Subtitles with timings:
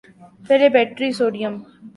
[0.47, 1.53] پہلے battery sodium